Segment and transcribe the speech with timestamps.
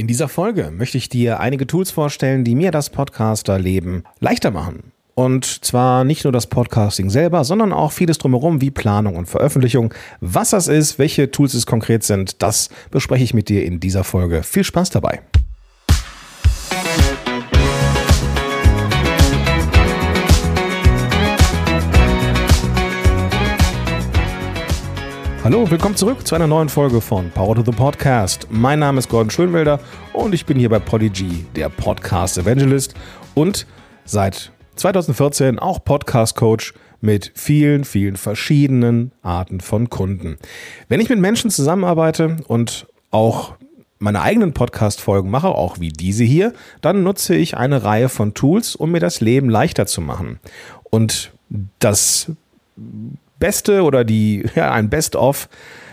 [0.00, 4.92] In dieser Folge möchte ich dir einige Tools vorstellen, die mir das Podcaster-Leben leichter machen.
[5.14, 9.92] Und zwar nicht nur das Podcasting selber, sondern auch vieles drumherum wie Planung und Veröffentlichung.
[10.22, 14.02] Was das ist, welche Tools es konkret sind, das bespreche ich mit dir in dieser
[14.02, 14.42] Folge.
[14.42, 15.20] Viel Spaß dabei.
[25.52, 28.46] Hallo, willkommen zurück zu einer neuen Folge von Power to the Podcast.
[28.50, 29.80] Mein Name ist Gordon Schönwelder
[30.12, 32.94] und ich bin hier bei Podigy, der Podcast Evangelist
[33.34, 33.66] und
[34.04, 40.38] seit 2014 auch Podcast Coach mit vielen, vielen verschiedenen Arten von Kunden.
[40.88, 43.56] Wenn ich mit Menschen zusammenarbeite und auch
[43.98, 48.76] meine eigenen Podcast-Folgen mache, auch wie diese hier, dann nutze ich eine Reihe von Tools,
[48.76, 50.38] um mir das Leben leichter zu machen.
[50.90, 51.32] Und
[51.80, 52.30] das
[53.40, 55.48] Beste oder die, ja, ein Best-of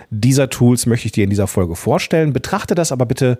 [0.09, 2.31] dieser Tools möchte ich dir in dieser Folge vorstellen.
[2.31, 3.39] Betrachte das aber bitte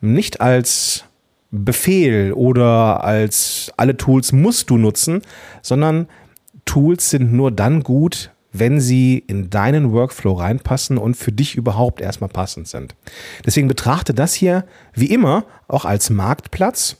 [0.00, 1.04] nicht als
[1.50, 5.22] Befehl oder als alle Tools musst du nutzen,
[5.62, 6.06] sondern
[6.64, 12.00] Tools sind nur dann gut, wenn sie in deinen Workflow reinpassen und für dich überhaupt
[12.00, 12.94] erstmal passend sind.
[13.44, 14.64] Deswegen betrachte das hier
[14.94, 16.96] wie immer auch als Marktplatz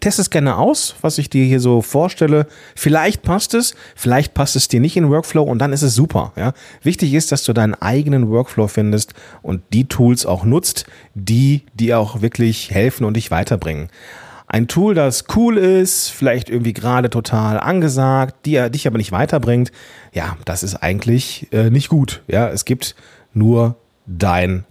[0.00, 2.46] Test es gerne aus, was ich dir hier so vorstelle.
[2.74, 6.32] Vielleicht passt es, vielleicht passt es dir nicht in Workflow und dann ist es super.
[6.36, 6.54] Ja?
[6.82, 11.98] Wichtig ist, dass du deinen eigenen Workflow findest und die Tools auch nutzt, die dir
[11.98, 13.88] auch wirklich helfen und dich weiterbringen.
[14.46, 19.72] Ein Tool, das cool ist, vielleicht irgendwie gerade total angesagt, die dich aber nicht weiterbringt,
[20.12, 22.22] ja, das ist eigentlich äh, nicht gut.
[22.28, 22.94] Ja, es gibt
[23.32, 23.76] nur
[24.06, 24.64] dein,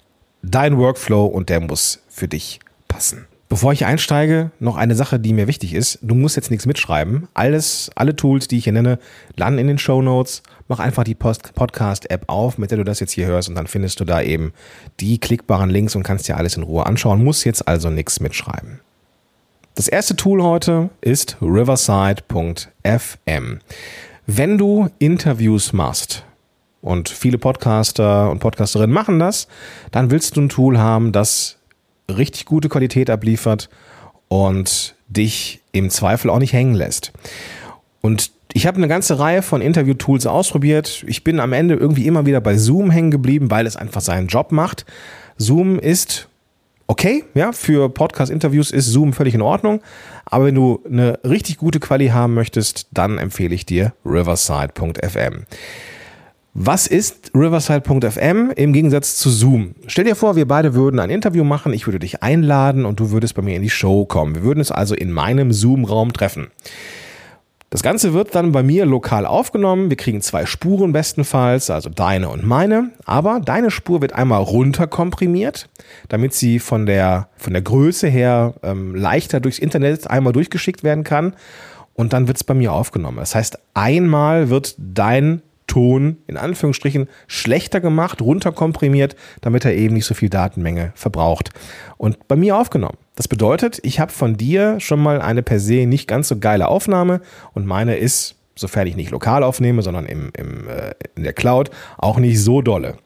[0.43, 3.25] dein Workflow und der muss für dich passen.
[3.51, 5.99] Bevor ich einsteige, noch eine Sache, die mir wichtig ist.
[6.01, 7.27] Du musst jetzt nichts mitschreiben.
[7.33, 8.97] Alles, alle Tools, die ich hier nenne,
[9.35, 10.41] landen in den Show Notes.
[10.69, 13.99] Mach einfach die Podcast-App auf, mit der du das jetzt hier hörst und dann findest
[13.99, 14.53] du da eben
[15.01, 17.25] die klickbaren Links und kannst dir alles in Ruhe anschauen.
[17.25, 18.79] Muss jetzt also nichts mitschreiben.
[19.75, 22.69] Das erste Tool heute ist riverside.fm.
[24.27, 26.23] Wenn du Interviews machst,
[26.81, 29.49] und viele Podcaster und Podcasterinnen machen das,
[29.91, 31.57] dann willst du ein Tool haben, das
[32.09, 33.69] richtig gute Qualität abliefert
[34.27, 37.11] und dich im Zweifel auch nicht hängen lässt.
[38.01, 41.03] Und ich habe eine ganze Reihe von Interview-Tools ausprobiert.
[41.07, 44.27] Ich bin am Ende irgendwie immer wieder bei Zoom hängen geblieben, weil es einfach seinen
[44.27, 44.85] Job macht.
[45.37, 46.27] Zoom ist
[46.87, 49.81] okay, ja, für Podcast-Interviews ist Zoom völlig in Ordnung.
[50.25, 55.45] Aber wenn du eine richtig gute Quali haben möchtest, dann empfehle ich dir riverside.fm.
[56.53, 59.73] Was ist Riverside.fm im Gegensatz zu Zoom?
[59.87, 63.11] Stell dir vor, wir beide würden ein Interview machen, ich würde dich einladen und du
[63.11, 64.35] würdest bei mir in die Show kommen.
[64.35, 66.51] Wir würden uns also in meinem Zoom-Raum treffen.
[67.69, 69.89] Das Ganze wird dann bei mir lokal aufgenommen.
[69.89, 72.91] Wir kriegen zwei Spuren bestenfalls, also deine und meine.
[73.05, 75.69] Aber deine Spur wird einmal runterkomprimiert,
[76.09, 81.05] damit sie von der, von der Größe her ähm, leichter durchs Internet einmal durchgeschickt werden
[81.05, 81.33] kann.
[81.93, 83.19] Und dann wird es bei mir aufgenommen.
[83.19, 90.03] Das heißt, einmal wird dein Ton in Anführungsstrichen schlechter gemacht, runterkomprimiert, damit er eben nicht
[90.03, 91.51] so viel Datenmenge verbraucht.
[91.95, 92.97] Und bei mir aufgenommen.
[93.15, 96.67] Das bedeutet, ich habe von dir schon mal eine per se nicht ganz so geile
[96.67, 97.21] Aufnahme
[97.53, 101.69] und meine ist, sofern ich nicht lokal aufnehme, sondern im, im, äh, in der Cloud,
[101.97, 102.97] auch nicht so dolle.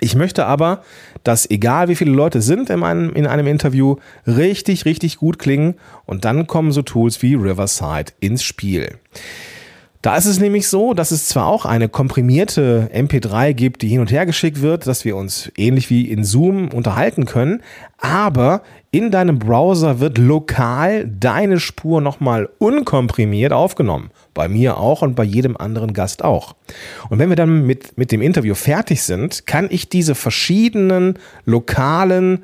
[0.00, 0.82] Ich möchte aber,
[1.24, 3.96] dass egal wie viele Leute sind in einem, in einem Interview,
[4.26, 8.98] richtig, richtig gut klingen und dann kommen so Tools wie Riverside ins Spiel.
[10.02, 14.00] Da ist es nämlich so, dass es zwar auch eine komprimierte MP3 gibt, die hin
[14.00, 17.62] und her geschickt wird, dass wir uns ähnlich wie in Zoom unterhalten können,
[17.98, 24.10] aber in deinem Browser wird lokal deine Spur nochmal unkomprimiert aufgenommen.
[24.34, 26.56] Bei mir auch und bei jedem anderen Gast auch.
[27.08, 32.42] Und wenn wir dann mit, mit dem Interview fertig sind, kann ich diese verschiedenen lokalen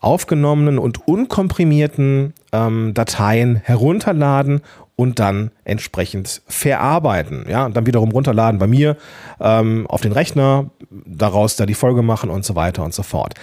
[0.00, 4.62] aufgenommenen und unkomprimierten ähm, Dateien herunterladen
[4.98, 7.46] und dann entsprechend verarbeiten.
[7.48, 8.96] Ja, und dann wiederum runterladen bei mir
[9.40, 13.34] ähm, auf den Rechner, daraus da die Folge machen und so weiter und so fort.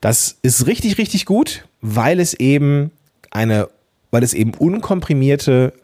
[0.00, 2.90] Das ist richtig, richtig gut, weil es eben
[3.30, 3.68] eine,
[4.12, 5.74] weil es eben unkomprimierte,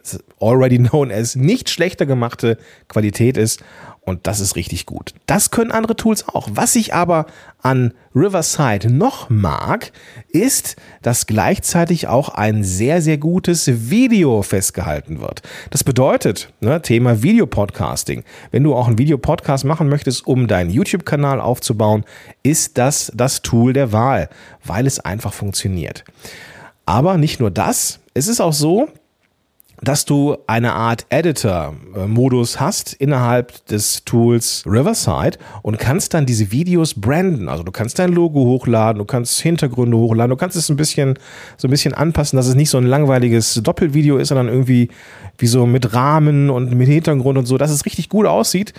[0.40, 2.56] already known as nicht schlechter gemachte
[2.88, 3.62] Qualität ist
[4.02, 5.14] und das ist richtig gut.
[5.26, 6.48] Das können andere Tools auch.
[6.52, 7.26] Was ich aber
[7.62, 9.92] an Riverside noch mag,
[10.28, 15.42] ist, dass gleichzeitig auch ein sehr, sehr gutes Video festgehalten wird.
[15.70, 18.24] Das bedeutet, ne, Thema Videopodcasting.
[18.50, 22.04] Wenn du auch einen Videopodcast machen möchtest, um deinen YouTube-Kanal aufzubauen,
[22.42, 24.28] ist das das Tool der Wahl,
[24.64, 26.04] weil es einfach funktioniert.
[26.86, 28.00] Aber nicht nur das.
[28.14, 28.88] Es ist auch so,
[29.82, 36.94] dass du eine Art Editor-Modus hast innerhalb des Tools Riverside und kannst dann diese Videos
[36.94, 37.48] branden.
[37.48, 41.18] Also du kannst dein Logo hochladen, du kannst Hintergründe hochladen, du kannst es ein bisschen
[41.56, 44.88] so ein bisschen anpassen, dass es nicht so ein langweiliges Doppelvideo ist, sondern irgendwie
[45.38, 48.74] wie so mit Rahmen und mit Hintergrund und so, dass es richtig gut aussieht.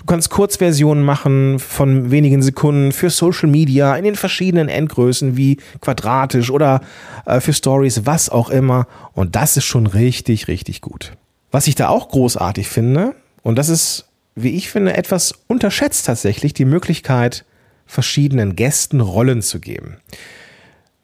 [0.00, 5.58] Du kannst Kurzversionen machen von wenigen Sekunden für Social Media in den verschiedenen Endgrößen wie
[5.82, 6.80] quadratisch oder
[7.26, 8.86] äh, für Stories, was auch immer.
[9.12, 11.12] Und das ist schon richtig, richtig gut.
[11.50, 16.54] Was ich da auch großartig finde, und das ist, wie ich finde, etwas unterschätzt tatsächlich,
[16.54, 17.44] die Möglichkeit,
[17.84, 19.98] verschiedenen Gästen Rollen zu geben.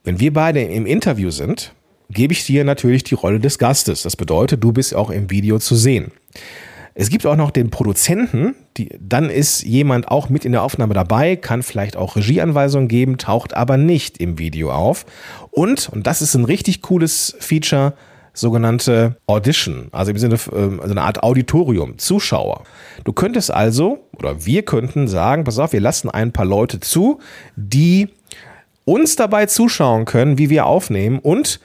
[0.05, 1.75] Wenn wir beide im Interview sind,
[2.09, 4.05] gebe ich dir natürlich die Rolle des Gastes.
[4.05, 6.13] Das bedeutet, du bist auch im Video zu sehen.
[6.99, 10.95] Es gibt auch noch den Produzenten, die, dann ist jemand auch mit in der Aufnahme
[10.95, 15.05] dabei, kann vielleicht auch Regieanweisungen geben, taucht aber nicht im Video auf.
[15.51, 17.93] Und, und das ist ein richtig cooles Feature,
[18.33, 22.65] sogenannte Audition, also im Sinne ähm, also eine Art Auditorium, Zuschauer.
[23.05, 27.21] Du könntest also, oder wir könnten sagen, pass auf, wir lassen ein paar Leute zu,
[27.57, 28.09] die
[28.87, 31.61] uns dabei zuschauen können, wie wir aufnehmen und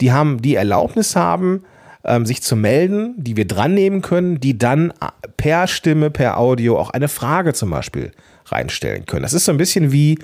[0.00, 1.64] die haben die Erlaubnis haben,
[2.06, 4.92] ähm, sich zu melden, die wir dran nehmen können, die dann
[5.36, 8.12] per Stimme, per Audio auch eine Frage zum Beispiel
[8.46, 9.22] reinstellen können.
[9.22, 10.18] Das ist so ein bisschen wie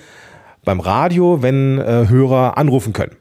[0.65, 3.17] beim Radio, wenn äh, Hörer anrufen können.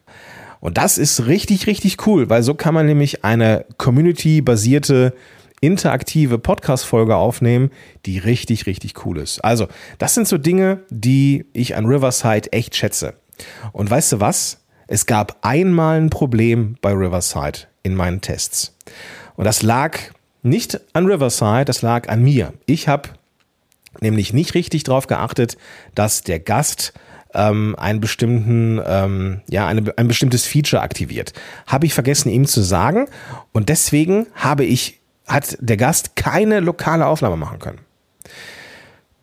[0.60, 5.14] Und das ist richtig, richtig cool, weil so kann man nämlich eine community-basierte
[5.60, 7.72] interaktive Podcast-Folge aufnehmen,
[8.06, 9.44] die richtig, richtig cool ist.
[9.44, 9.68] Also,
[9.98, 13.14] das sind so Dinge, die ich an Riverside echt schätze.
[13.72, 14.60] Und weißt du was?
[14.88, 18.76] Es gab einmal ein Problem bei Riverside in meinen Tests.
[19.36, 19.98] Und das lag
[20.44, 22.54] nicht an Riverside, das lag an mir.
[22.66, 23.10] Ich habe
[24.00, 25.58] nämlich nicht richtig darauf geachtet,
[25.96, 26.94] dass der Gast
[27.34, 31.34] ähm, einen bestimmten, ähm, ja, eine, ein bestimmtes Feature aktiviert.
[31.68, 33.08] Habe ich vergessen, ihm zu sagen.
[33.52, 37.80] Und deswegen habe ich, hat der Gast keine lokale Aufnahme machen können.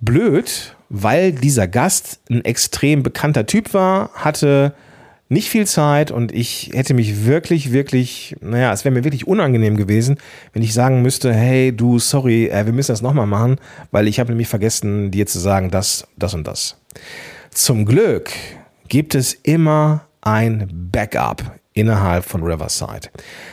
[0.01, 4.75] Blöd, weil dieser Gast ein extrem bekannter Typ war, hatte
[5.29, 9.77] nicht viel Zeit und ich hätte mich wirklich, wirklich, naja, es wäre mir wirklich unangenehm
[9.77, 10.19] gewesen,
[10.53, 13.57] wenn ich sagen müsste, hey, du, sorry, äh, wir müssen das nochmal machen,
[13.91, 16.77] weil ich habe nämlich vergessen, dir zu sagen, das, das und das.
[17.51, 18.31] Zum Glück
[18.89, 23.09] gibt es immer ein Backup innerhalb von Riverside.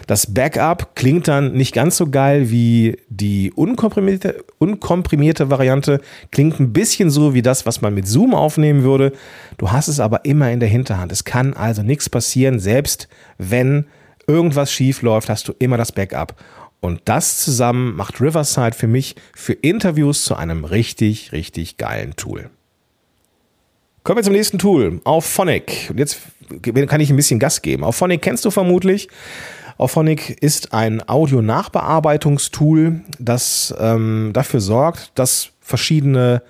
[0.07, 6.01] Das Backup klingt dann nicht ganz so geil wie die unkomprimierte, unkomprimierte Variante,
[6.31, 9.13] klingt ein bisschen so wie das, was man mit Zoom aufnehmen würde.
[9.57, 11.11] Du hast es aber immer in der Hinterhand.
[11.11, 13.07] Es kann also nichts passieren, selbst
[13.37, 13.85] wenn
[14.27, 16.35] irgendwas schief läuft, hast du immer das Backup.
[16.81, 22.49] Und das zusammen macht Riverside für mich für Interviews zu einem richtig, richtig geilen Tool.
[24.05, 25.87] Kommen wir zum nächsten Tool, auf Phonic.
[25.89, 26.19] Und jetzt
[26.87, 27.83] kann ich ein bisschen Gas geben.
[27.83, 29.09] Auf Phonic kennst du vermutlich.
[29.79, 36.43] Auf Phonic ist ein Audio-Nachbearbeitungstool, das ähm, dafür sorgt, dass verschiedene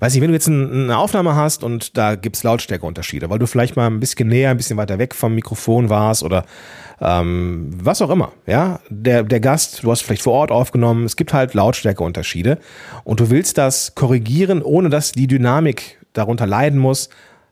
[0.00, 3.76] weiß nicht, wenn du jetzt eine Aufnahme hast und da gibt's Lautstärkeunterschiede, weil du vielleicht
[3.76, 6.44] mal ein bisschen näher, ein bisschen weiter weg vom Mikrofon warst oder
[7.00, 11.16] ähm, was auch immer, ja, der, der Gast, du hast vielleicht vor Ort aufgenommen, es
[11.16, 12.58] gibt halt Lautstärkeunterschiede
[13.04, 17.08] und du willst das korrigieren, ohne dass die Dynamik darunter leiden muss,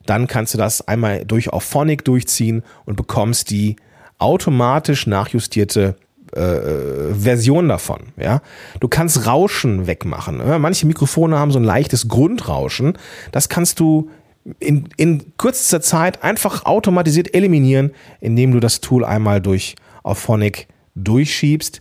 [0.06, 3.76] dann kannst du das einmal durch auf Phonic durchziehen und bekommst die
[4.18, 5.96] automatisch nachjustierte
[6.34, 8.12] äh, äh, Version davon.
[8.16, 8.40] Ja,
[8.78, 10.38] du kannst Rauschen wegmachen.
[10.38, 10.58] Ja?
[10.58, 12.96] Manche Mikrofone haben so ein leichtes Grundrauschen.
[13.32, 14.10] Das kannst du
[14.58, 20.68] in, in kürzester Zeit einfach automatisiert eliminieren, indem du das Tool einmal durch auf Phonic
[20.94, 21.80] durchschiebst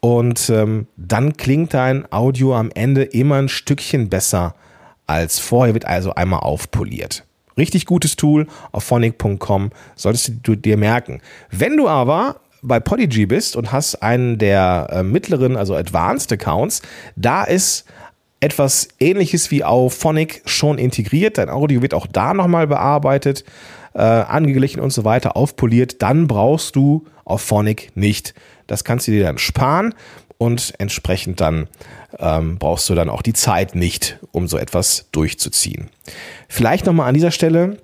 [0.00, 4.54] und ähm, dann klingt dein Audio am Ende immer ein Stückchen besser
[5.08, 7.24] als vorher, wird also einmal aufpoliert.
[7.56, 11.20] Richtig gutes Tool auf phonic.com solltest du dir merken.
[11.50, 16.82] Wenn du aber bei Podigy bist und hast einen der äh, mittleren, also Advanced Accounts,
[17.16, 17.84] da ist
[18.40, 21.38] etwas ähnliches wie auf Phonic schon integriert.
[21.38, 23.44] Dein Audio wird auch da nochmal bearbeitet,
[23.94, 26.02] äh, angeglichen und so weiter, aufpoliert.
[26.02, 28.34] Dann brauchst du auf Phonic nicht.
[28.68, 29.94] Das kannst du dir dann sparen
[30.38, 31.66] und entsprechend dann
[32.18, 35.90] ähm, brauchst du dann auch die Zeit nicht, um so etwas durchzuziehen.
[36.48, 37.78] Vielleicht nochmal an dieser Stelle,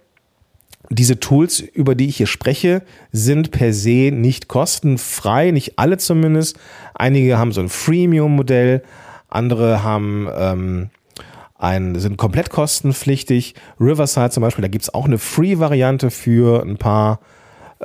[0.88, 6.56] diese Tools, über die ich hier spreche, sind per se nicht kostenfrei, nicht alle zumindest.
[6.94, 8.82] Einige haben so ein Freemium-Modell,
[9.28, 10.90] andere haben ähm,
[11.56, 13.54] ein, sind komplett kostenpflichtig.
[13.80, 17.20] Riverside zum Beispiel, da gibt es auch eine Free-Variante für ein paar,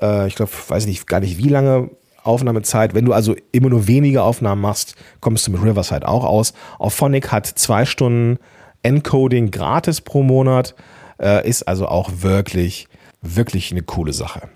[0.02, 1.90] äh, ich glaube, weiß nicht, gar nicht wie lange
[2.30, 2.94] Aufnahmezeit.
[2.94, 6.54] Wenn du also immer nur wenige Aufnahmen machst, kommst du mit Riverside auch aus.
[6.78, 8.38] Auf Phonic hat zwei Stunden
[8.84, 10.76] Encoding gratis pro Monat,
[11.22, 12.88] äh, ist also auch wirklich,
[13.22, 14.50] wirklich eine coole Sache.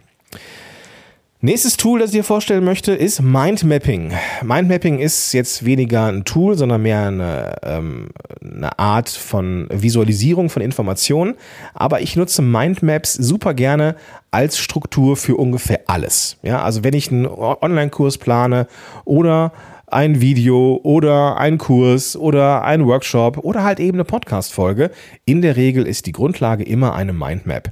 [1.45, 4.13] Nächstes Tool, das ich dir vorstellen möchte, ist Mindmapping.
[4.43, 10.61] Mindmapping ist jetzt weniger ein Tool, sondern mehr eine, ähm, eine Art von Visualisierung von
[10.61, 11.35] Informationen.
[11.73, 13.97] Aber ich nutze Mindmaps super gerne
[14.31, 16.37] als Struktur für ungefähr alles.
[16.43, 18.65] Ja, also wenn ich einen Online-Kurs plane
[19.03, 19.51] oder
[19.87, 24.91] ein Video oder ein Kurs oder ein Workshop oder halt eben eine Podcast-Folge,
[25.25, 27.69] in der Regel ist die Grundlage immer eine Mindmap.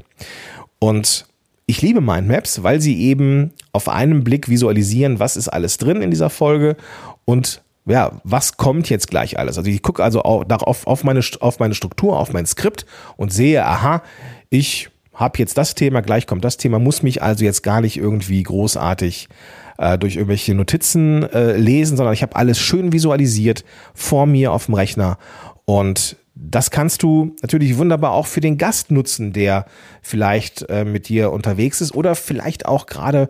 [0.77, 1.30] Und
[1.71, 6.11] ich liebe Mindmaps, weil sie eben auf einen Blick visualisieren, was ist alles drin in
[6.11, 6.75] dieser Folge
[7.23, 9.57] und ja, was kommt jetzt gleich alles?
[9.57, 12.85] Also ich gucke also auf, auf, meine, auf meine Struktur, auf mein Skript
[13.15, 14.03] und sehe, aha,
[14.49, 17.95] ich habe jetzt das Thema, gleich kommt das Thema, muss mich also jetzt gar nicht
[17.95, 19.29] irgendwie großartig
[19.77, 23.63] äh, durch irgendwelche Notizen äh, lesen, sondern ich habe alles schön visualisiert
[23.93, 25.17] vor mir auf dem Rechner
[25.63, 29.65] und das kannst du natürlich wunderbar auch für den Gast nutzen, der
[30.01, 33.29] vielleicht äh, mit dir unterwegs ist oder vielleicht auch gerade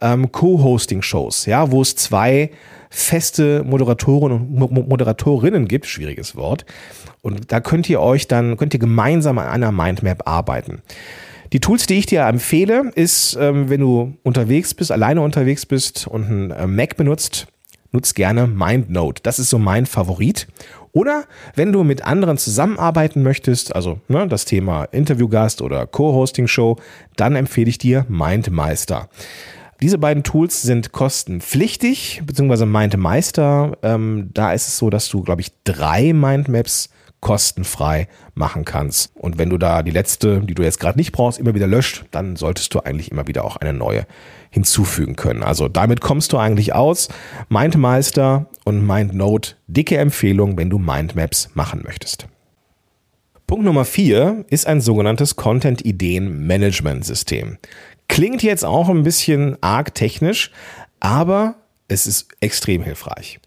[0.00, 2.50] ähm, Co-Hosting-Shows, ja, wo es zwei
[2.88, 6.64] feste Moderatoren und Mo Moderatorinnen gibt, schwieriges Wort.
[7.22, 10.82] Und da könnt ihr euch dann, könnt ihr gemeinsam an einer Mindmap arbeiten.
[11.52, 16.06] Die Tools, die ich dir empfehle, ist, ähm, wenn du unterwegs bist, alleine unterwegs bist
[16.06, 17.46] und ein äh, Mac benutzt,
[17.92, 19.22] nutzt gerne MindNote.
[19.22, 20.46] Das ist so mein Favorit.
[20.92, 26.76] Oder wenn du mit anderen zusammenarbeiten möchtest, also ne, das Thema Interviewgast oder Co-Hosting-Show,
[27.16, 29.08] dann empfehle ich dir MindMeister.
[29.80, 33.78] Diese beiden Tools sind kostenpflichtig, beziehungsweise MindMeister.
[33.82, 36.90] Ähm, da ist es so, dass du, glaube ich, drei Mindmaps
[37.22, 39.12] kostenfrei machen kannst.
[39.14, 42.04] Und wenn du da die letzte, die du jetzt gerade nicht brauchst, immer wieder löscht,
[42.10, 44.06] dann solltest du eigentlich immer wieder auch eine neue
[44.50, 45.42] hinzufügen können.
[45.42, 47.08] Also damit kommst du eigentlich aus.
[47.48, 52.26] MindMeister und MindNote, dicke Empfehlung, wenn du Mindmaps machen möchtest.
[53.46, 57.58] Punkt Nummer vier ist ein sogenanntes Content-Ideen-Management-System.
[58.08, 60.50] Klingt jetzt auch ein bisschen arg technisch,
[60.98, 61.54] aber
[61.86, 63.38] es ist extrem hilfreich.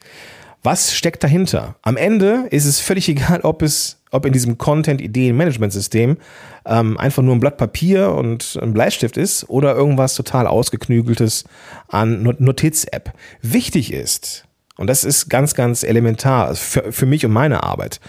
[0.66, 1.76] Was steckt dahinter?
[1.84, 6.18] Am Ende ist es völlig egal, ob es, ob in diesem Content-Ideen-Management-System
[6.66, 11.44] ähm, einfach nur ein Blatt Papier und ein Bleistift ist oder irgendwas total ausgeknügeltes
[11.88, 13.14] an Notiz-App.
[13.44, 14.46] Wichtig ist,
[14.76, 18.00] und das ist ganz, ganz elementar für, für mich und meine Arbeit,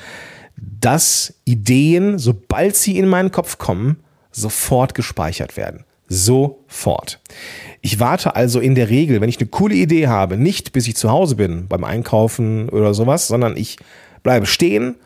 [0.56, 5.84] dass Ideen, sobald sie in meinen Kopf kommen, sofort gespeichert werden.
[6.08, 7.20] Sofort.
[7.80, 10.96] Ich warte also in der Regel, wenn ich eine coole Idee habe, nicht bis ich
[10.96, 13.78] zu Hause bin beim Einkaufen oder sowas, sondern ich
[14.22, 14.96] bleibe stehen,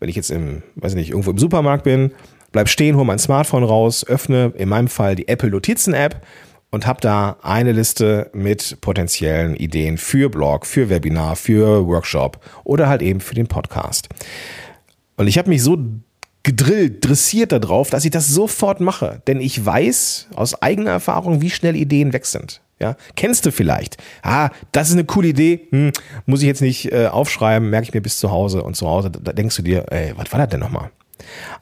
[0.00, 2.12] wenn ich jetzt im, weiß nicht, irgendwo im Supermarkt bin,
[2.52, 6.24] bleib stehen, hole mein Smartphone raus, öffne in meinem Fall die Apple Notizen App
[6.70, 12.88] und habe da eine Liste mit potenziellen Ideen für Blog, für Webinar, für Workshop oder
[12.88, 14.08] halt eben für den Podcast.
[15.16, 15.78] Und ich habe mich so
[16.42, 19.22] gedrillt, dressiert darauf, dass ich das sofort mache.
[19.26, 22.60] Denn ich weiß aus eigener Erfahrung, wie schnell Ideen weg sind.
[22.80, 23.96] Ja, kennst du vielleicht?
[24.22, 25.66] Ah, das ist eine coole Idee.
[25.70, 25.92] Hm,
[26.26, 28.62] muss ich jetzt nicht äh, aufschreiben, merke ich mir bis zu Hause.
[28.62, 30.90] Und zu Hause, da denkst du dir, ey, was war das denn nochmal?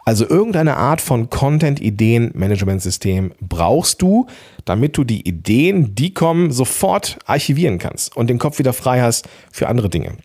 [0.05, 4.27] Also irgendeine Art von Content-Ideen-Management-System brauchst du,
[4.65, 9.27] damit du die Ideen, die kommen, sofort archivieren kannst und den Kopf wieder frei hast
[9.51, 10.19] für andere Dinge.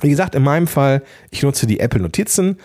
[0.00, 2.58] Wie gesagt, in meinem Fall, ich nutze die Apple Notizen.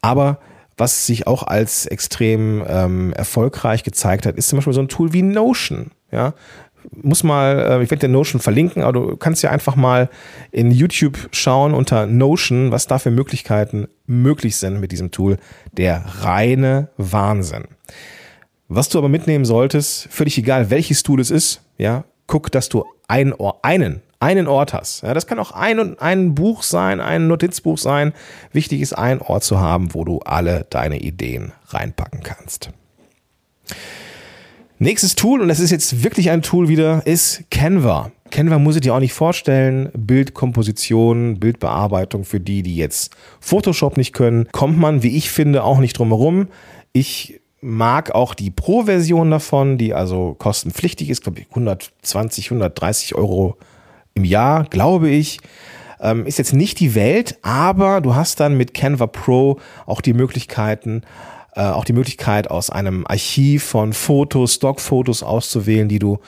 [0.00, 0.38] Aber
[0.76, 5.12] was sich auch als extrem ähm, erfolgreich gezeigt hat, ist zum Beispiel so ein Tool
[5.12, 5.90] wie Notion.
[6.12, 6.34] Ja,
[7.02, 10.08] muss mal, äh, ich werde dir Notion verlinken, aber du kannst ja einfach mal
[10.52, 15.36] in YouTube schauen unter Notion, was da für Möglichkeiten möglich sind mit diesem Tool.
[15.72, 17.64] Der reine Wahnsinn.
[18.68, 22.84] Was du aber mitnehmen solltest, völlig egal welches Tool es ist, ja, guck, dass du
[23.06, 25.02] ein, einen einen Ort hast.
[25.02, 28.12] Ja, das kann auch ein, ein Buch sein, ein Notizbuch sein.
[28.52, 32.70] Wichtig ist, einen Ort zu haben, wo du alle deine Ideen reinpacken kannst.
[34.80, 38.12] Nächstes Tool, und das ist jetzt wirklich ein Tool wieder, ist Canva.
[38.30, 39.90] Canva muss ich dir auch nicht vorstellen.
[39.94, 45.78] Bildkomposition, Bildbearbeitung für die, die jetzt Photoshop nicht können, kommt man, wie ich finde, auch
[45.78, 46.48] nicht drum herum.
[46.92, 53.56] Ich mag auch die Pro-Version davon, die also kostenpflichtig ist, glaube ich, 120, 130 Euro
[54.18, 55.38] im Jahr, glaube ich.
[56.00, 60.12] Ähm, ist jetzt nicht die Welt, aber du hast dann mit Canva Pro auch die
[60.12, 61.02] Möglichkeiten,
[61.54, 66.18] äh, auch die Möglichkeit, aus einem Archiv von Fotos, Stockfotos auszuwählen, die du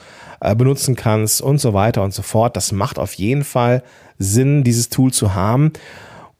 [0.41, 2.57] äh, benutzen kannst und so weiter und so fort.
[2.57, 3.83] Das macht auf jeden Fall
[4.17, 5.71] Sinn, dieses Tool zu haben.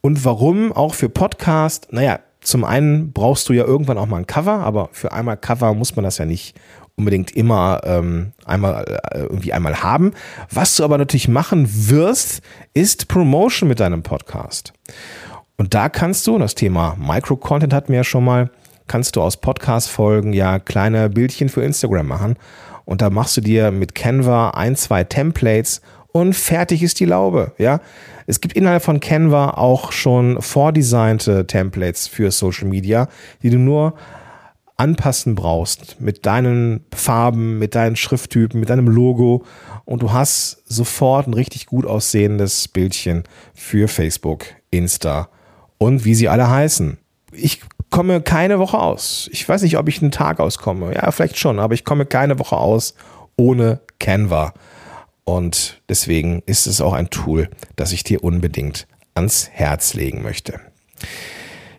[0.02, 1.88] Und warum auch für Podcast?
[1.92, 5.74] Naja, zum einen brauchst du ja irgendwann auch mal ein Cover, aber für einmal Cover
[5.74, 6.56] muss man das ja nicht
[7.02, 10.14] unbedingt immer ähm, einmal äh, irgendwie einmal haben.
[10.52, 12.42] Was du aber natürlich machen wirst,
[12.76, 14.72] ist Promotion mit deinem Podcast.
[15.58, 18.52] Und da kannst du, das Thema Micro-Content hatten wir ja schon mal,
[18.86, 22.36] kannst du aus Podcast-Folgen ja kleine Bildchen für Instagram machen.
[22.86, 25.82] Und da machst du dir mit Canva ein, zwei Templates
[26.12, 27.80] und fertig ist die Laube, ja.
[28.28, 33.08] Es gibt innerhalb von Canva auch schon vordesignte Templates für Social Media,
[33.42, 33.96] die du nur
[34.82, 39.44] anpassen brauchst mit deinen Farben, mit deinen Schrifttypen, mit deinem Logo
[39.86, 43.24] und du hast sofort ein richtig gut aussehendes Bildchen
[43.54, 45.30] für Facebook, Insta
[45.78, 46.98] und wie sie alle heißen.
[47.32, 47.62] Ich
[47.92, 49.30] komme keine Woche aus.
[49.32, 50.96] Ich weiß nicht, ob ich einen Tag auskomme.
[50.96, 52.96] Ja, vielleicht schon, aber ich komme keine Woche aus
[53.38, 54.56] ohne Canva.
[55.26, 60.60] Und deswegen ist es auch ein Tool, das ich dir unbedingt ans Herz legen möchte.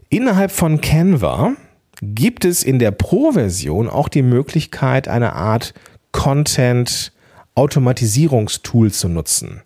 [0.08, 1.56] Innerhalb von Canva
[2.02, 5.72] gibt es in der Pro-Version auch die Möglichkeit, eine Art
[6.10, 9.60] Content-Automatisierungstool zu nutzen.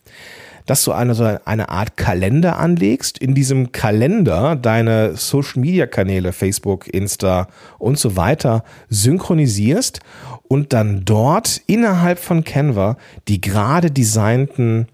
[0.66, 6.92] Dass du eine, eine Art Kalender anlegst, in diesem Kalender deine Social Media Kanäle, Facebook,
[6.92, 10.00] Insta und so weiter synchronisierst
[10.48, 12.96] und dann dort innerhalb von Canva
[13.28, 14.88] die gerade designten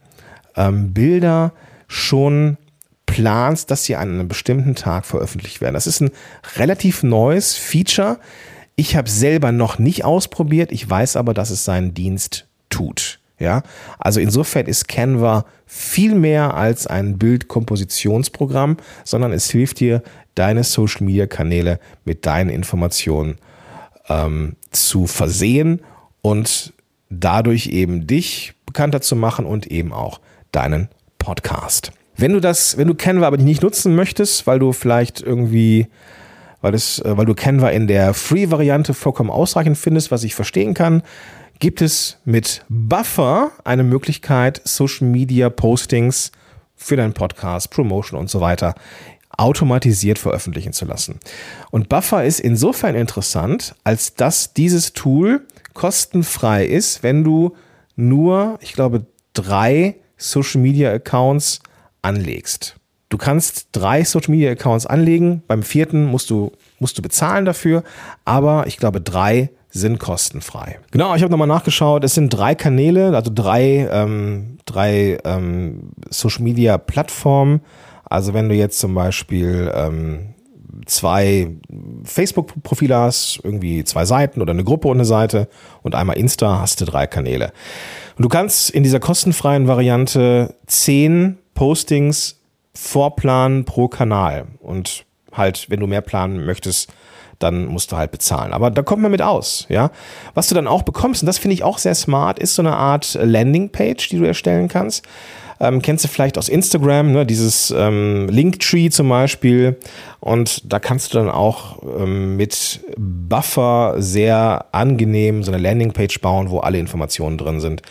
[0.56, 1.52] ähm, Bilder
[1.88, 2.56] schon
[3.12, 5.74] planst, dass sie an einem bestimmten Tag veröffentlicht werden.
[5.74, 6.10] Das ist ein
[6.56, 8.18] relativ neues Feature.
[8.74, 13.18] Ich habe selber noch nicht ausprobiert, ich weiß aber, dass es seinen Dienst tut.
[13.38, 13.62] Ja,
[13.98, 20.02] also insofern ist Canva viel mehr als ein Bildkompositionsprogramm, sondern es hilft dir,
[20.34, 23.36] deine Social Media Kanäle mit deinen Informationen
[24.08, 25.80] ähm, zu versehen
[26.22, 26.72] und
[27.10, 30.20] dadurch eben dich bekannter zu machen und eben auch
[30.52, 30.88] deinen
[31.18, 31.92] Podcast.
[32.16, 35.88] Wenn du das, wenn du Canva aber nicht nutzen möchtest, weil du vielleicht irgendwie
[36.62, 40.72] weil, das, äh, weil du Canva in der Free-Variante vollkommen ausreichend findest, was ich verstehen
[40.72, 41.02] kann,
[41.58, 46.32] gibt es mit Buffer eine Möglichkeit, Social Media Postings
[46.74, 48.74] für deinen Podcast, Promotion und so weiter
[49.36, 51.18] automatisiert veröffentlichen zu lassen.
[51.70, 57.56] Und Buffer ist insofern interessant, als dass dieses Tool kostenfrei ist, wenn du
[57.96, 61.60] nur, ich glaube, drei Social Media Accounts
[62.02, 62.76] anlegst.
[63.08, 65.42] Du kannst drei Social Media Accounts anlegen.
[65.46, 67.82] Beim vierten musst du, musst du bezahlen dafür.
[68.24, 70.78] Aber ich glaube, drei sind kostenfrei.
[70.90, 72.04] Genau, ich habe nochmal nachgeschaut.
[72.04, 77.60] Es sind drei Kanäle, also drei, ähm, drei ähm, Social Media Plattformen.
[78.04, 80.34] Also wenn du jetzt zum Beispiel ähm,
[80.86, 81.48] zwei
[82.04, 85.48] Facebook-Profile hast, irgendwie zwei Seiten oder eine Gruppe und eine Seite
[85.82, 87.52] und einmal Insta, hast du drei Kanäle.
[88.16, 92.40] Und du kannst in dieser kostenfreien Variante zehn Postings
[92.74, 94.46] vorplanen pro Kanal.
[94.60, 96.92] Und halt, wenn du mehr planen möchtest,
[97.38, 98.52] dann musst du halt bezahlen.
[98.52, 99.90] Aber da kommt man mit aus, ja.
[100.34, 102.76] Was du dann auch bekommst, und das finde ich auch sehr smart, ist so eine
[102.76, 105.04] Art Landingpage, die du erstellen kannst.
[105.60, 109.78] Ähm, kennst du vielleicht aus Instagram, ne, dieses ähm, Linktree zum Beispiel.
[110.20, 116.50] Und da kannst du dann auch ähm, mit Buffer sehr angenehm so eine Landingpage bauen,
[116.50, 117.82] wo alle Informationen drin sind,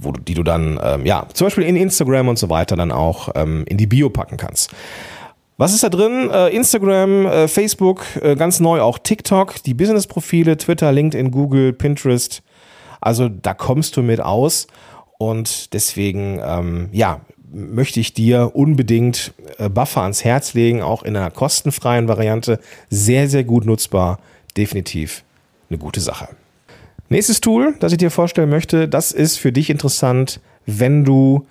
[0.00, 2.92] wo du, die du dann, ähm, ja, zum Beispiel in Instagram und so weiter dann
[2.92, 4.70] auch ähm, in die Bio packen kannst.
[5.56, 6.30] Was ist da drin?
[6.32, 12.42] Äh, Instagram, äh, Facebook, äh, ganz neu auch TikTok, die Business-Profile, Twitter, LinkedIn, Google, Pinterest.
[13.00, 14.68] Also da kommst du mit aus.
[15.18, 17.20] Und deswegen, ähm, ja,
[17.52, 22.58] möchte ich dir unbedingt äh, Buffer ans Herz legen, auch in einer kostenfreien Variante.
[22.88, 24.18] Sehr, sehr gut nutzbar.
[24.56, 25.24] Definitiv
[25.68, 26.28] eine gute Sache.
[27.12, 31.44] Nächstes Tool, das ich dir vorstellen möchte, das ist für dich interessant, wenn du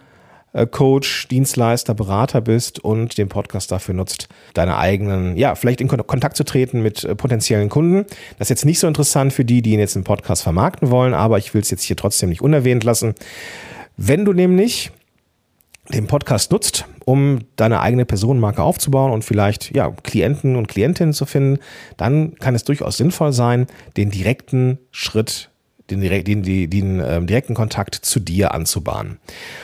[0.53, 5.89] äh, Coach, Dienstleister, Berater bist und den Podcast dafür nutzt, deine eigenen, ja, vielleicht in
[5.89, 8.05] Kontakt zu treten mit äh, potenziellen Kunden.
[8.37, 11.13] Das ist jetzt nicht so interessant für die, die ihn jetzt im Podcast vermarkten wollen,
[11.13, 13.13] aber ich will es jetzt hier trotzdem nicht unerwähnt lassen.
[13.97, 14.91] Wenn du nämlich
[15.91, 21.25] den Podcast nutzt, um deine eigene Personenmarke aufzubauen und vielleicht ja, Klienten und Klientinnen zu
[21.25, 21.59] finden,
[21.97, 25.49] dann kann es durchaus sinnvoll sein, den direkten Schritt
[25.89, 29.17] den, den, den, den ähm, direkten Kontakt zu dir anzubahnen.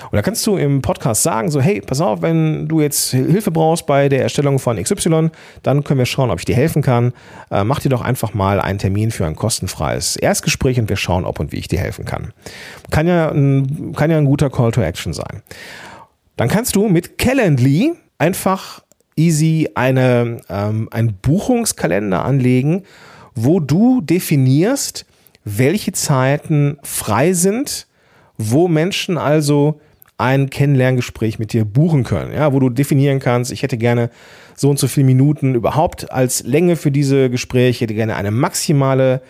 [0.03, 3.51] Und da kannst du im Podcast sagen, so, hey, pass auf, wenn du jetzt Hilfe
[3.51, 5.29] brauchst bei der Erstellung von XY,
[5.63, 7.13] dann können wir schauen, ob ich dir helfen kann.
[7.51, 11.25] Äh, mach dir doch einfach mal einen Termin für ein kostenfreies Erstgespräch und wir schauen,
[11.25, 12.33] ob und wie ich dir helfen kann.
[12.91, 15.43] Kann ja ein, kann ja ein guter Call to Action sein.
[16.36, 18.84] Dann kannst du mit Calendly einfach
[19.15, 22.84] easy eine, ähm, einen Buchungskalender anlegen,
[23.34, 25.06] wo du definierst,
[25.43, 27.88] welche Zeiten frei sind,
[28.38, 29.80] wo Menschen also
[30.17, 34.10] ein Kennenlerngespräch mit dir buchen können, ja, wo du definieren kannst, ich hätte gerne
[34.56, 38.32] so und so viele Minuten überhaupt als Länge für diese Gespräche, ich hätte gerne eine
[38.32, 39.21] maximale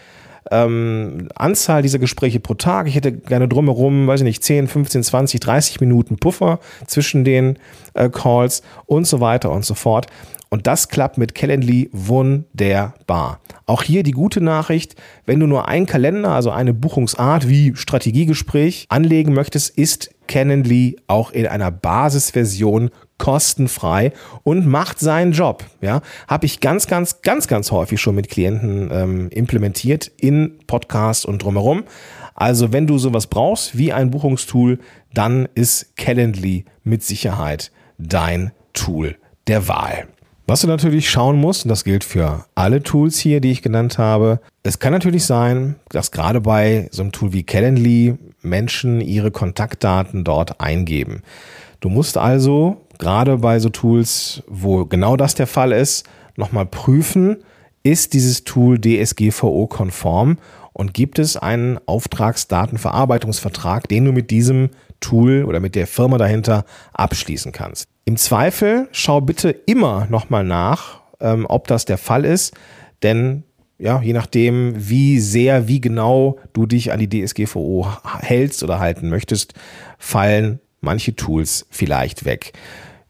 [0.51, 2.87] ähm, Anzahl dieser Gespräche pro Tag.
[2.87, 7.57] Ich hätte gerne drumherum, weiß ich nicht, 10, 15, 20, 30 Minuten Puffer zwischen den
[7.93, 10.07] äh, Calls und so weiter und so fort.
[10.49, 13.39] Und das klappt mit Calendly wunderbar.
[13.65, 18.85] Auch hier die gute Nachricht, wenn du nur einen Kalender, also eine Buchungsart wie Strategiegespräch
[18.89, 24.11] anlegen möchtest, ist Calendly auch in einer Basisversion kostenfrei
[24.43, 25.63] und macht seinen Job.
[25.81, 31.25] Ja, habe ich ganz, ganz, ganz, ganz häufig schon mit Klienten ähm, implementiert in Podcasts
[31.25, 31.83] und drumherum.
[32.33, 34.79] Also wenn du sowas brauchst wie ein Buchungstool,
[35.13, 39.15] dann ist Calendly mit Sicherheit dein Tool
[39.47, 40.07] der Wahl.
[40.47, 43.97] Was du natürlich schauen musst, und das gilt für alle Tools hier, die ich genannt
[43.97, 49.31] habe, es kann natürlich sein, dass gerade bei so einem Tool wie Calendly Menschen ihre
[49.31, 51.23] Kontaktdaten dort eingeben.
[51.79, 57.37] Du musst also gerade bei so Tools, wo genau das der Fall ist, nochmal prüfen,
[57.83, 60.37] ist dieses Tool DSGVO-konform
[60.73, 66.65] und gibt es einen Auftragsdatenverarbeitungsvertrag, den du mit diesem Tool oder mit der Firma dahinter
[66.93, 67.87] abschließen kannst.
[68.05, 72.55] Im Zweifel schau bitte immer nochmal nach, ähm, ob das der Fall ist,
[73.03, 73.43] denn
[73.77, 77.87] ja, je nachdem, wie sehr, wie genau du dich an die DSGVO
[78.19, 79.53] hältst oder halten möchtest,
[79.97, 82.53] fallen manche Tools vielleicht weg.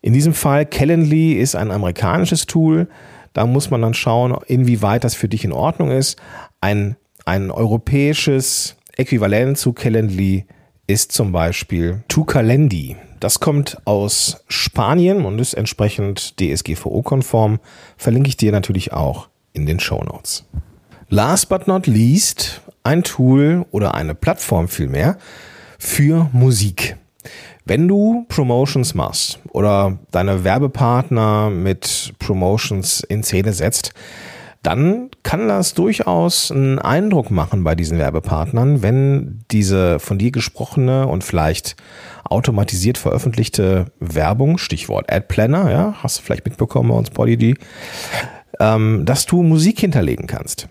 [0.01, 2.87] In diesem Fall, Calendly ist ein amerikanisches Tool.
[3.33, 6.19] Da muss man dann schauen, inwieweit das für dich in Ordnung ist.
[6.61, 10.45] Ein, ein europäisches Äquivalent zu Calendly
[10.87, 12.95] ist zum Beispiel Tucalendi.
[13.19, 17.59] Das kommt aus Spanien und ist entsprechend DSGVO-konform.
[17.97, 20.45] Verlinke ich dir natürlich auch in den Show Notes.
[21.09, 25.17] Last but not least ein Tool oder eine Plattform vielmehr
[25.79, 26.97] für Musik.
[27.65, 33.91] Wenn du Promotions machst oder deine Werbepartner mit Promotions in Szene setzt,
[34.61, 41.07] dann kann das durchaus einen Eindruck machen bei diesen Werbepartnern, wenn diese von dir gesprochene
[41.07, 41.75] und vielleicht
[42.23, 47.57] automatisiert veröffentlichte Werbung, Stichwort Ad Planner, ja, hast du vielleicht mitbekommen bei uns BodyD,
[48.59, 50.67] ähm, dass du Musik hinterlegen kannst.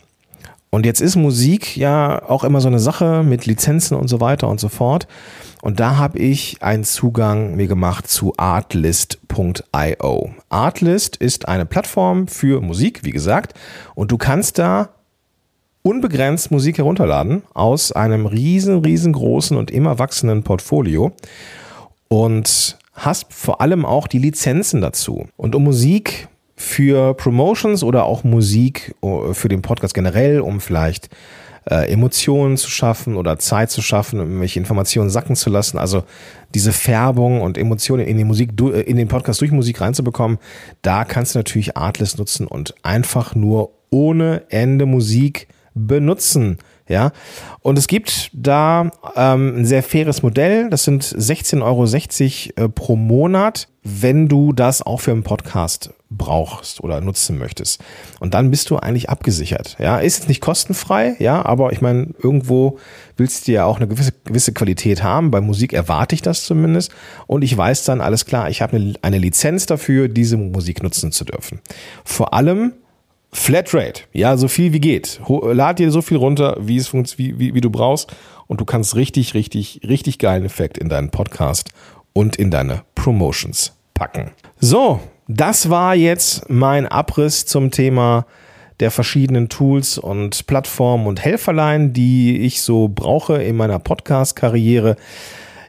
[0.71, 4.49] Und jetzt ist Musik ja auch immer so eine Sache mit Lizenzen und so weiter
[4.49, 5.07] und so fort.
[5.64, 10.31] Und da habe ich einen Zugang mir gemacht zu artlist.io.
[10.50, 13.55] Artlist ist eine Plattform für Musik, wie gesagt,
[13.94, 14.90] und du kannst da
[15.81, 21.12] unbegrenzt Musik herunterladen aus einem riesen, riesengroßen und immer wachsenden Portfolio
[22.09, 25.29] und hast vor allem auch die Lizenzen dazu.
[25.38, 31.09] Und um Musik für Promotions oder auch Musik äh, für den Podcast generell, um vielleicht
[31.70, 35.79] äh, Emotionen zu schaffen oder Zeit zu schaffen, um irgendwelche Informationen sacken zu lassen.
[35.79, 36.05] Also
[36.55, 40.38] diese Färbung und Emotionen in die Musik, äh, in den Podcast durch Musik reinzubekommen,
[40.83, 46.59] da kannst du natürlich Artlist nutzen und einfach nur ohne Ende Musik benutzen.
[46.87, 47.12] Ja,
[47.61, 50.68] und es gibt da ähm, ein sehr faires Modell.
[50.68, 51.62] Das sind 16,60
[52.59, 57.83] Euro äh, pro Monat, wenn du das auch für einen Podcast brauchst oder nutzen möchtest.
[58.20, 59.77] Und dann bist du eigentlich abgesichert.
[59.79, 62.79] Ja, ist jetzt nicht kostenfrei, ja, aber ich meine, irgendwo
[63.16, 65.31] willst du ja auch eine gewisse, gewisse Qualität haben.
[65.31, 66.92] Bei Musik erwarte ich das zumindest.
[67.27, 71.12] Und ich weiß dann, alles klar, ich habe eine, eine Lizenz dafür, diese Musik nutzen
[71.12, 71.61] zu dürfen.
[72.05, 72.75] Vor allem
[73.37, 75.20] Flatrate, ja, so viel wie geht.
[75.29, 78.14] Lad dir so viel runter, wie es wie, wie, wie du brauchst
[78.47, 81.70] und du kannst richtig, richtig, richtig geilen Effekt in deinen Podcast
[82.12, 84.31] und in deine Promotions packen.
[84.61, 88.25] So, das war jetzt mein Abriss zum Thema
[88.79, 94.94] der verschiedenen Tools und Plattformen und Helferlein, die ich so brauche in meiner Podcast-Karriere.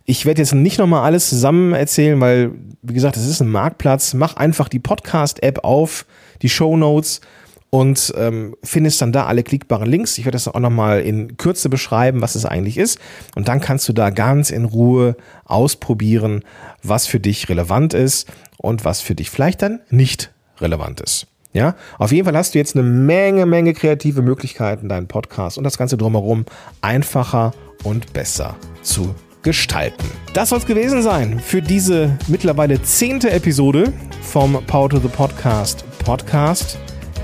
[0.05, 2.51] Ich werde jetzt nicht nochmal alles zusammen erzählen, weil,
[2.83, 4.13] wie gesagt, es ist ein Marktplatz.
[4.13, 6.05] Mach einfach die Podcast-App auf,
[6.43, 7.21] die Show Notes
[7.69, 10.17] und ähm, findest dann da alle klickbaren Links.
[10.17, 12.99] Ich werde das auch nochmal in Kürze beschreiben, was es eigentlich ist.
[13.35, 16.43] Und dann kannst du da ganz in Ruhe ausprobieren,
[16.83, 21.27] was für dich relevant ist und was für dich vielleicht dann nicht relevant ist.
[21.53, 25.63] Ja, auf jeden Fall hast du jetzt eine Menge, Menge kreative Möglichkeiten, deinen Podcast und
[25.63, 26.45] das Ganze drumherum
[26.81, 30.05] einfacher und besser zu gestalten.
[30.33, 35.85] Das soll es gewesen sein für diese mittlerweile zehnte Episode vom Power to the Podcast
[36.03, 36.77] Podcast.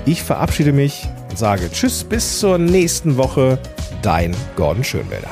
[0.04, 3.58] Ich verabschiede mich und sage Tschüss bis zur nächsten Woche.
[4.02, 5.30] Dein Gordon Schönwälder.